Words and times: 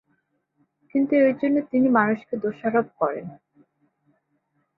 কিন্তু 0.95 1.11
এরজন্য 1.19 1.57
তিনি 1.71 1.87
মানুষকে 1.97 2.35
দোষারোপ 2.43 2.87
করেন। 2.99 3.25